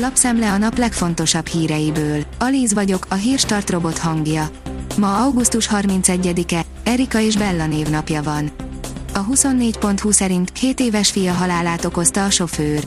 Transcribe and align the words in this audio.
Lapszemle 0.00 0.52
a 0.52 0.58
nap 0.58 0.78
legfontosabb 0.78 1.46
híreiből. 1.46 2.24
Alíz 2.38 2.72
vagyok, 2.74 3.06
a 3.08 3.14
hírstart 3.14 3.70
robot 3.70 3.98
hangja. 3.98 4.50
Ma 4.96 5.22
augusztus 5.22 5.68
31-e, 5.72 6.64
Erika 6.84 7.20
és 7.20 7.36
Bella 7.36 7.66
névnapja 7.66 8.22
van. 8.22 8.50
A 9.14 9.26
24.20 9.26 10.12
szerint 10.12 10.58
7 10.58 10.80
éves 10.80 11.10
fia 11.10 11.32
halálát 11.32 11.84
okozta 11.84 12.24
a 12.24 12.30
sofőr. 12.30 12.86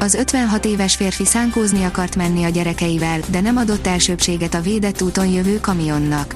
Az 0.00 0.14
56 0.14 0.64
éves 0.64 0.96
férfi 0.96 1.24
szánkózni 1.24 1.84
akart 1.84 2.16
menni 2.16 2.44
a 2.44 2.48
gyerekeivel, 2.48 3.20
de 3.30 3.40
nem 3.40 3.56
adott 3.56 3.86
elsőbséget 3.86 4.54
a 4.54 4.60
védett 4.60 5.02
úton 5.02 5.26
jövő 5.26 5.60
kamionnak. 5.60 6.34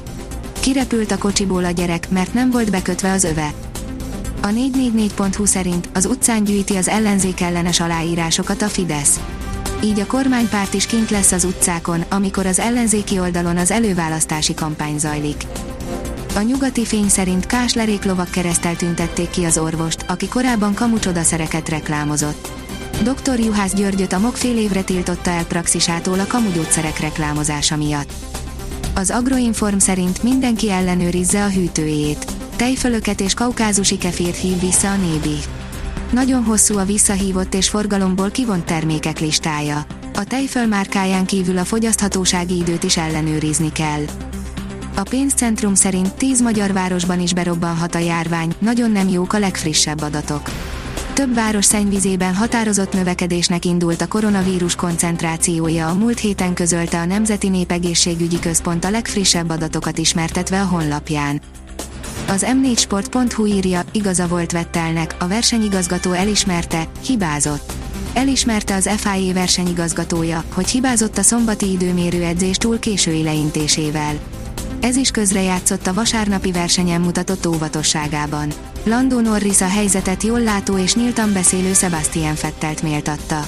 Kirepült 0.60 1.10
a 1.10 1.18
kocsiból 1.18 1.64
a 1.64 1.70
gyerek, 1.70 2.10
mert 2.10 2.34
nem 2.34 2.50
volt 2.50 2.70
bekötve 2.70 3.12
az 3.12 3.24
öve. 3.24 3.52
A 4.42 4.46
444.hu 4.46 5.44
szerint 5.44 5.88
az 5.94 6.06
utcán 6.06 6.44
gyűjti 6.44 6.76
az 6.76 6.88
ellenzék 6.88 7.40
ellenes 7.40 7.80
aláírásokat 7.80 8.62
a 8.62 8.68
Fidesz. 8.68 9.20
Így 9.84 10.00
a 10.00 10.06
kormánypárt 10.06 10.74
is 10.74 10.86
kint 10.86 11.10
lesz 11.10 11.32
az 11.32 11.44
utcákon, 11.44 12.00
amikor 12.08 12.46
az 12.46 12.58
ellenzéki 12.58 13.18
oldalon 13.18 13.56
az 13.56 13.70
előválasztási 13.70 14.54
kampány 14.54 14.98
zajlik. 14.98 15.42
A 16.34 16.40
nyugati 16.40 16.84
fény 16.84 17.08
szerint 17.08 17.46
Kás 17.46 17.74
leréklovak 17.74 18.30
keresztel 18.30 18.76
tüntették 18.76 19.30
ki 19.30 19.44
az 19.44 19.58
orvost, 19.58 20.04
aki 20.08 20.28
korábban 20.28 20.74
kamucsodaszereket 20.74 21.68
reklámozott. 21.68 22.48
Dr. 23.02 23.38
Juhász 23.38 23.74
Györgyöt 23.74 24.12
a 24.12 24.18
MOG 24.18 24.34
fél 24.34 24.58
évre 24.58 24.82
tiltotta 24.82 25.30
el 25.30 25.44
praxisától 25.44 26.20
a 26.20 26.26
kamugyógyszerek 26.26 26.98
reklámozása 26.98 27.76
miatt. 27.76 28.12
Az 28.94 29.10
Agroinform 29.10 29.78
szerint 29.78 30.22
mindenki 30.22 30.70
ellenőrizze 30.70 31.44
a 31.44 31.50
hűtőjét. 31.50 32.26
Tejfölöket 32.56 33.20
és 33.20 33.34
kaukázusi 33.34 33.98
kefírt 33.98 34.36
hív 34.36 34.60
vissza 34.60 34.90
a 34.90 34.96
nébi. 34.96 35.36
Nagyon 36.14 36.44
hosszú 36.44 36.78
a 36.78 36.84
visszahívott 36.84 37.54
és 37.54 37.68
forgalomból 37.68 38.30
kivont 38.30 38.64
termékek 38.64 39.18
listája. 39.18 39.86
A 40.14 40.24
tejföl 40.24 40.66
márkáján 40.66 41.26
kívül 41.26 41.58
a 41.58 41.64
fogyaszthatósági 41.64 42.56
időt 42.56 42.82
is 42.82 42.96
ellenőrizni 42.96 43.72
kell. 43.72 44.02
A 44.96 45.02
pénzcentrum 45.02 45.74
szerint 45.74 46.14
10 46.14 46.42
magyar 46.42 46.72
városban 46.72 47.20
is 47.20 47.34
berobbanhat 47.34 47.94
a 47.94 47.98
járvány, 47.98 48.54
nagyon 48.58 48.90
nem 48.90 49.08
jók 49.08 49.32
a 49.32 49.38
legfrissebb 49.38 50.00
adatok. 50.00 50.50
Több 51.12 51.34
város 51.34 51.64
szennyvizében 51.64 52.34
határozott 52.34 52.92
növekedésnek 52.92 53.64
indult 53.64 54.00
a 54.00 54.08
koronavírus 54.08 54.74
koncentrációja, 54.74 55.88
a 55.88 55.94
múlt 55.94 56.18
héten 56.18 56.54
közölte 56.54 57.00
a 57.00 57.04
Nemzeti 57.04 57.48
Népegészségügyi 57.48 58.38
Központ 58.38 58.84
a 58.84 58.90
legfrissebb 58.90 59.50
adatokat 59.50 59.98
ismertetve 59.98 60.60
a 60.60 60.66
honlapján. 60.66 61.40
Az 62.28 62.46
m4sport.hu 62.48 63.46
írja, 63.46 63.82
igaza 63.92 64.26
volt 64.26 64.52
Vettelnek, 64.52 65.16
a 65.18 65.26
versenyigazgató 65.26 66.12
elismerte, 66.12 66.88
hibázott. 67.06 67.72
Elismerte 68.12 68.74
az 68.74 68.90
FIA 68.96 69.32
versenyigazgatója, 69.32 70.44
hogy 70.54 70.68
hibázott 70.68 71.18
a 71.18 71.22
szombati 71.22 71.70
időmérő 71.70 72.22
edzés 72.22 72.56
túl 72.56 72.78
késői 72.78 73.22
leintésével. 73.22 74.14
Ez 74.80 74.96
is 74.96 75.10
közrejátszott 75.10 75.86
a 75.86 75.94
vasárnapi 75.94 76.52
versenyen 76.52 77.00
mutatott 77.00 77.46
óvatosságában. 77.46 78.52
Landó 78.84 79.20
Norris 79.20 79.60
a 79.60 79.68
helyzetet 79.68 80.22
jól 80.22 80.40
látó 80.40 80.78
és 80.78 80.94
nyíltan 80.94 81.32
beszélő 81.32 81.72
Sebastian 81.72 82.34
Fettelt 82.34 82.82
méltatta. 82.82 83.46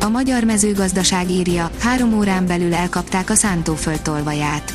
A 0.00 0.08
magyar 0.08 0.44
mezőgazdaság 0.44 1.30
írja, 1.30 1.70
három 1.80 2.14
órán 2.14 2.46
belül 2.46 2.74
elkapták 2.74 3.30
a 3.30 3.34
szántóföld 3.34 4.00
tolvaját. 4.00 4.72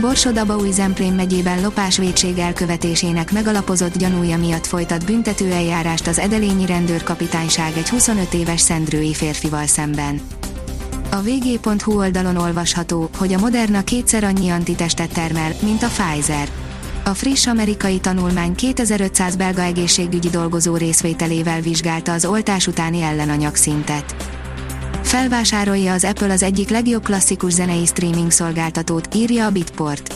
Borsod-Abaúj 0.00 0.70
Zemplén 0.70 1.12
megyében 1.12 1.60
lopásvédség 1.60 2.38
elkövetésének 2.38 3.32
megalapozott 3.32 3.96
gyanúja 3.96 4.38
miatt 4.38 4.66
folytat 4.66 5.06
büntetőeljárást 5.06 6.06
az 6.06 6.18
Edelényi 6.18 6.66
rendőrkapitányság 6.66 7.76
egy 7.76 7.88
25 7.88 8.34
éves 8.34 8.60
szendrői 8.60 9.14
férfival 9.14 9.66
szemben. 9.66 10.20
A 11.10 11.16
vg.hu 11.16 11.98
oldalon 11.98 12.36
olvasható, 12.36 13.10
hogy 13.16 13.32
a 13.32 13.38
Moderna 13.38 13.84
kétszer 13.84 14.24
annyi 14.24 14.50
antitestet 14.50 15.12
termel, 15.12 15.52
mint 15.62 15.82
a 15.82 15.88
Pfizer. 15.88 16.48
A 17.04 17.14
friss 17.14 17.46
amerikai 17.46 18.00
tanulmány 18.00 18.54
2500 18.54 19.36
belga 19.36 19.62
egészségügyi 19.62 20.28
dolgozó 20.28 20.76
részvételével 20.76 21.60
vizsgálta 21.60 22.12
az 22.12 22.24
oltás 22.24 22.66
utáni 22.66 23.02
ellenanyag 23.02 23.54
szintet. 23.54 24.14
Felvásárolja 25.12 25.92
az 25.92 26.04
Apple 26.04 26.32
az 26.32 26.42
egyik 26.42 26.68
legjobb 26.68 27.04
klasszikus 27.04 27.52
zenei 27.52 27.86
streaming 27.86 28.30
szolgáltatót, 28.30 29.14
írja 29.14 29.46
a 29.46 29.50
Bitport. 29.50 30.14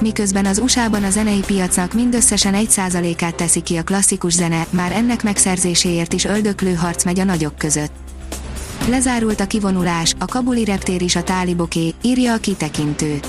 Miközben 0.00 0.46
az 0.46 0.58
USA-ban 0.58 1.04
a 1.04 1.10
zenei 1.10 1.40
piacnak 1.46 1.92
mindösszesen 1.92 2.54
1%-át 2.56 3.34
teszi 3.34 3.60
ki 3.60 3.76
a 3.76 3.82
klasszikus 3.82 4.32
zene, 4.32 4.66
már 4.70 4.92
ennek 4.92 5.22
megszerzéséért 5.22 6.12
is 6.12 6.24
öldöklő 6.24 6.74
harc 6.74 7.04
megy 7.04 7.20
a 7.20 7.24
nagyok 7.24 7.56
között. 7.56 7.92
Lezárult 8.88 9.40
a 9.40 9.46
kivonulás, 9.46 10.14
a 10.18 10.24
kabuli 10.24 10.64
reptér 10.64 11.02
is 11.02 11.16
a 11.16 11.22
táliboké, 11.22 11.94
írja 12.02 12.32
a 12.32 12.38
kitekintő. 12.38 13.20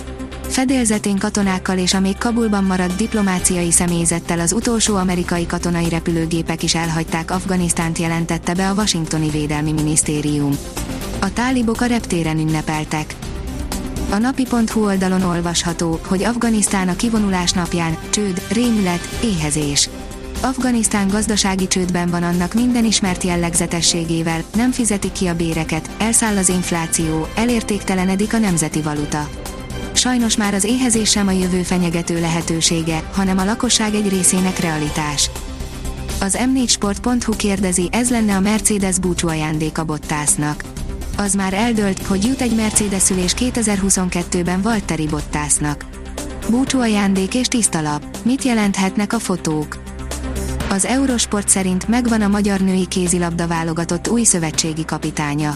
Fedélzetén 0.48 1.18
katonákkal 1.18 1.78
és 1.78 1.94
a 1.94 2.00
még 2.00 2.18
Kabulban 2.18 2.64
maradt 2.64 2.96
diplomáciai 2.96 3.72
személyzettel 3.72 4.40
az 4.40 4.52
utolsó 4.52 4.96
amerikai 4.96 5.46
katonai 5.46 5.90
repülőgépek 5.90 6.64
is 6.64 6.76
elhagyták 6.76 7.32
Afganisztánt 7.32 7.98
jelentette 7.98 8.54
be 8.54 8.70
a 8.70 8.74
Washingtoni 8.74 9.30
Védelmi 9.30 9.72
Minisztérium. 9.72 10.52
A 11.22 11.34
tálibok 11.34 11.82
a 11.82 11.86
reptéren 11.86 12.40
ünnepeltek. 12.40 13.16
A 14.10 14.18
napi.hu 14.18 14.84
oldalon 14.86 15.22
olvasható, 15.22 16.00
hogy 16.08 16.24
Afganisztán 16.24 16.88
a 16.88 16.96
kivonulás 16.96 17.52
napján, 17.52 17.98
csőd, 18.10 18.42
rémület, 18.52 19.10
éhezés. 19.24 19.90
Afganisztán 20.42 21.08
gazdasági 21.08 21.68
csődben 21.68 22.10
van 22.10 22.24
annak 22.24 22.54
minden 22.54 22.86
ismert 22.86 23.24
jellegzetességével, 23.24 24.44
nem 24.56 24.72
fizetik 24.72 25.12
ki 25.12 25.28
a 25.28 25.36
béreket, 25.36 25.90
elszáll 25.98 26.38
az 26.38 26.50
infláció, 26.50 27.28
elértéktelenedik 27.36 28.34
a 28.34 28.38
nemzeti 28.38 28.82
valuta. 28.82 29.30
Sajnos 29.94 30.38
már 30.38 30.54
az 30.54 30.64
éhezés 30.64 31.10
sem 31.10 31.28
a 31.28 31.32
jövő 31.32 31.64
fenyegető 31.64 32.20
lehetősége, 32.20 33.04
hanem 33.14 33.38
a 33.38 33.46
lakosság 33.46 33.94
egy 33.94 34.10
részének 34.10 34.60
realitás. 34.60 35.30
Az 36.22 36.38
m4sport.hu 36.56 37.36
kérdezi, 37.36 37.90
ez 37.92 38.10
lenne 38.10 38.36
a 38.36 38.40
Mercedes 38.40 39.00
búcsú 39.00 39.28
ajándéka 39.28 39.84
Bottásznak. 39.84 40.64
Az 41.20 41.34
már 41.34 41.54
eldölt, 41.54 42.06
hogy 42.06 42.26
jut 42.26 42.42
egy 42.42 42.56
Mercedes 42.56 43.02
szülés 43.02 43.34
2022-ben 43.38 44.62
Valtteri 44.62 45.08
Bottásznak. 45.08 45.86
Búcsú 46.50 46.80
ajándék 46.80 47.36
és 47.36 47.48
tiszta 47.48 47.82
lap. 47.82 48.18
Mit 48.24 48.44
jelenthetnek 48.44 49.14
a 49.14 49.20
fotók? 49.20 49.82
Az 50.70 50.86
Eurosport 50.86 51.50
szerint 51.50 51.88
megvan 51.88 52.22
a 52.22 52.28
magyar 52.28 52.60
női 52.60 52.88
kézilabda 52.88 53.48
válogatott 53.48 54.08
új 54.08 54.24
szövetségi 54.24 54.86
kapitánya. 54.86 55.56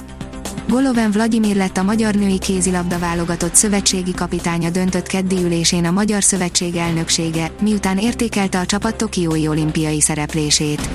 Goloven 0.67 1.11
Vladimir 1.11 1.55
lett 1.55 1.77
a 1.77 1.83
magyar 1.83 2.15
női 2.15 2.39
kézilabda 2.39 2.99
válogatott 2.99 3.55
szövetségi 3.55 4.13
kapitánya 4.13 4.69
döntött 4.69 5.07
keddi 5.07 5.43
ülésén 5.43 5.85
a 5.85 5.91
Magyar 5.91 6.23
Szövetség 6.23 6.75
elnöksége, 6.75 7.51
miután 7.61 7.97
értékelte 7.97 8.59
a 8.59 8.65
csapat 8.65 8.95
Tokiói 8.95 9.47
olimpiai 9.47 10.01
szereplését. 10.01 10.89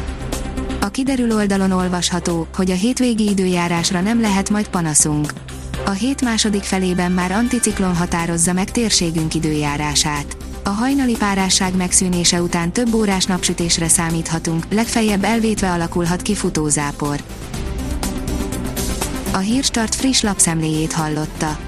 A 0.88 0.91
kiderül 0.91 1.32
oldalon 1.32 1.71
olvasható, 1.71 2.47
hogy 2.54 2.71
a 2.71 2.75
hétvégi 2.75 3.28
időjárásra 3.28 4.00
nem 4.00 4.21
lehet 4.21 4.50
majd 4.50 4.69
panaszunk. 4.69 5.32
A 5.87 5.91
hét 5.91 6.22
második 6.22 6.62
felében 6.62 7.12
már 7.12 7.32
anticiklon 7.32 7.97
határozza 7.97 8.53
meg 8.53 8.71
térségünk 8.71 9.34
időjárását. 9.34 10.37
A 10.62 10.69
hajnali 10.69 11.16
párásság 11.16 11.77
megszűnése 11.77 12.43
után 12.43 12.72
több 12.72 12.94
órás 12.94 13.25
napsütésre 13.25 13.88
számíthatunk, 13.88 14.66
legfeljebb 14.71 15.25
elvétve 15.25 15.71
alakulhat 15.71 16.22
ki 16.22 16.34
futózápor. 16.34 17.22
A 19.32 19.38
Hírstart 19.38 19.94
friss 19.94 20.21
lapszemléjét 20.21 20.93
hallotta. 20.93 21.68